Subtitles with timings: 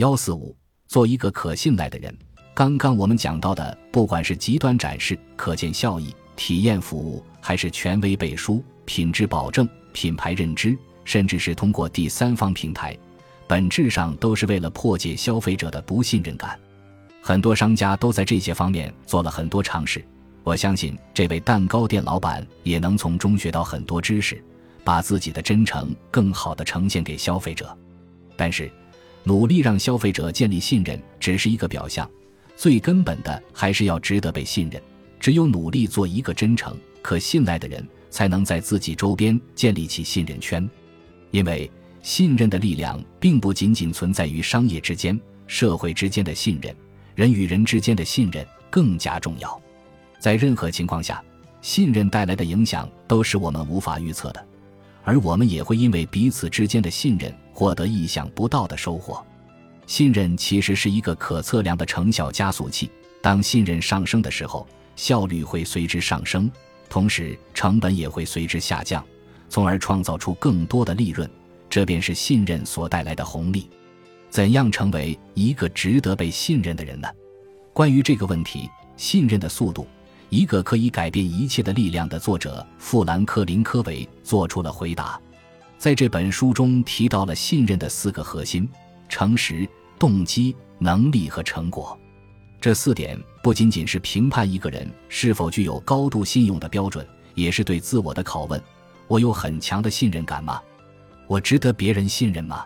[0.00, 0.56] 幺四五，
[0.88, 2.16] 做一个可信赖的人。
[2.54, 10.74] 刚刚我们讲到的，不管是极端展示、可见效益、体验服务，还是权威背书、品质保证、品牌认知，
[11.04, 12.96] 甚至是通过第三方平台，
[13.46, 16.58] 本质上都是为了破解消费者的不信任感。
[17.20, 20.02] 很多商家都在这些方面做了很多尝试。
[20.44, 24.42] 我相信这位蛋糕店老板也能从中学到很多知识，
[24.82, 27.76] 把自己的真诚更好地呈现给消费者。
[28.34, 28.72] 但是，
[29.24, 32.08] 努力让消费者建立信任只是一个表象。
[32.56, 34.80] 最根本的还是要值得被信任。
[35.18, 40.66] 只有努力做一个真诚、可信赖的人，才能在自己周边建立起信任圈。
[41.30, 41.70] 因为
[42.02, 46.74] 信任的力量并不仅仅存在于商业之间，社会之间的信任，
[47.14, 49.60] 人与人之间的信任更加重要。
[50.18, 51.22] 在任何情况下，
[51.60, 54.46] 信任带来的影响都是我们无法预测的，
[55.02, 59.24] 而我们也会因为彼此之间的信任获得意想不到的收获。
[59.86, 62.90] 信任其实是一个可测量的成效加速器。
[63.22, 66.50] 当信任上升的时候，效率会随之上升，
[66.88, 69.04] 同时成本也会随之下降，
[69.48, 71.28] 从而创造出更多的利润。
[71.68, 73.68] 这便是信任所带来的红利。
[74.28, 77.08] 怎样成为一个值得被信任的人呢？
[77.72, 79.86] 关于这个问题，信任的速度，
[80.30, 85.20] 一个可以改变一切的力量的作者富兰克林·科维做出了回答。
[85.76, 88.68] 在这本书中提到了信任的四个核心：
[89.08, 89.68] 诚实。
[89.98, 91.94] 动机、能力和成果，
[92.58, 98.58] 这四点不仅仅是评判一个人是否具有高度信用的标准，也是对自我的拷问。
[99.08, 100.58] 我有很强的信任感吗？
[101.26, 102.64] 我值得别人信任吗？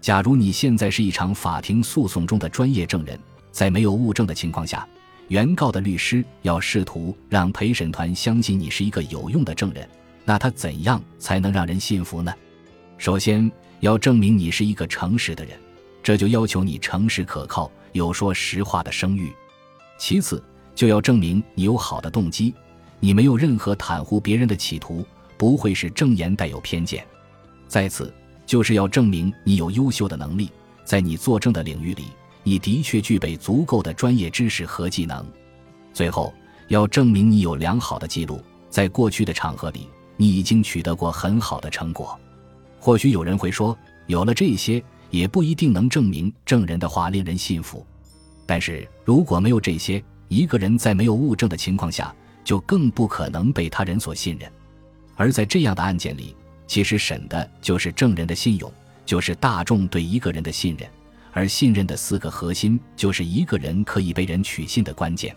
[0.00, 3.16] 假如你现在是一场法庭诉讼中的专业证人，
[3.52, 4.84] 在没有物证的情况下，
[5.28, 9.88] 原告的律师要试图让陪审团相信你是一个有用的证人，
[10.24, 12.32] 那他怎样才能让人信服呢？
[12.98, 15.58] 首先要证明你是一个诚实的人。
[16.02, 19.32] 这就要求你诚实可靠，有说实话的声誉。
[19.96, 22.52] 其次，就要证明你有好的动机，
[23.00, 25.02] 你没有任何袒护别人的企图，
[25.38, 27.02] 不会使证言带有偏见。
[27.66, 28.12] 再次，
[28.44, 30.50] 就是要证明你有优秀的能力，
[30.84, 32.04] 在你作证的领域里，
[32.44, 35.26] 你的确具备足够的专业知识和技能。
[35.92, 36.32] 最后，
[36.68, 38.40] 要证明你有良好的记录，
[38.70, 42.16] 在过去的场合里，你已经取得过很好的成果。
[42.78, 44.80] 或许有人会说，有了这些。
[45.10, 47.86] 也不一定能证明证人的话令人信服，
[48.46, 52.12] 但是如果没有这些，一个人在没有物证的情况下，
[52.42, 54.50] 就更不可能被他人所信任。
[55.14, 56.34] 而在这样的案件里，
[56.66, 58.72] 其实审的就是证人的信用，
[59.06, 60.90] 就是大众对一个人的信任。
[61.34, 65.36] 而信任的四个核心，就是一个人可以被人取信的关键。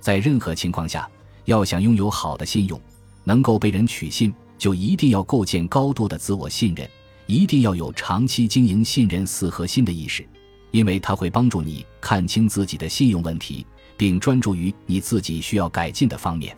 [0.00, 1.08] 在任何情况下，
[1.44, 2.80] 要想拥有好的信用，
[3.22, 6.88] 能够被人取信，就一定要构建高度的自我信任。
[7.26, 10.24] 一定要有长期经营信任四核心的意识，
[10.70, 16.56] 因为它会帮助你看清自己的信用问题，并专注于你自己需要改进的方面。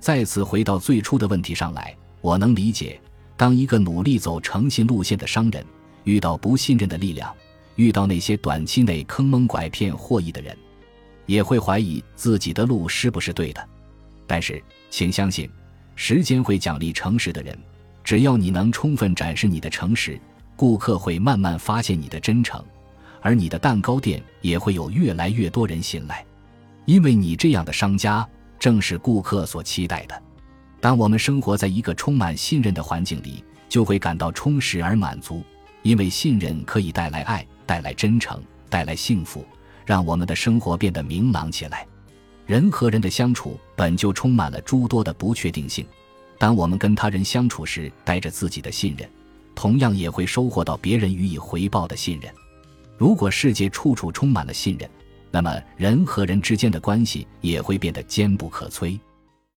[0.00, 2.98] 再次回到最初的问题上来，我能理解，
[3.36, 5.64] 当一个努力走诚信路线的商人
[6.04, 7.32] 遇到不信任的力量，
[7.78, 10.56] 遇到那些短期内坑蒙拐骗获益的人，
[11.26, 13.68] 也会怀疑自己的路是不是对的。
[14.26, 15.48] 但是，请相信，
[15.94, 17.56] 时间会奖励诚实的人。
[18.02, 20.20] 只要你能充分展示你的诚实，
[20.56, 22.60] 顾客会慢慢发现你的真诚，
[23.20, 26.26] 而你的蛋糕店也会有越来越多人信赖，
[26.84, 28.28] 因为你这样的商家
[28.58, 30.20] 正是顾客所期待的。
[30.80, 35.44] 当我们生活在一个充满信任的环境里，就会感到充实而满足，
[35.82, 39.44] 因为信任可以带来爱，带来真诚，带来幸福，
[39.84, 41.86] 让我们的生活变得明朗起来。
[42.46, 45.86] 人和人的相处本就充满了诸多的不确定性。
[46.38, 49.06] 当我们跟他人相处时，带着自己的信任，
[49.54, 52.32] 同样也会收获到别人予以回报的信任。
[52.96, 54.88] 如果世界处处充满了信任，
[55.30, 58.98] 那么人和人之间的关系也会变得坚不可摧。